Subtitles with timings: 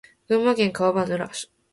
[0.27, 1.29] 群馬県川場村